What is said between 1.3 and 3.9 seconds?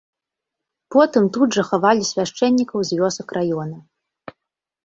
тут жа хавалі свяшчэннікаў з вёсак раёна.